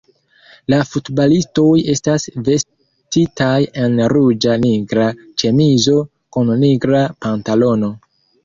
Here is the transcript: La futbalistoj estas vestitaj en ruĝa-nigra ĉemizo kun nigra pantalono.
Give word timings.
La 0.73 0.77
futbalistoj 0.91 1.73
estas 1.93 2.25
vestitaj 2.47 3.53
en 3.83 4.01
ruĝa-nigra 4.15 5.13
ĉemizo 5.43 5.97
kun 6.39 6.51
nigra 6.65 7.05
pantalono. 7.29 7.93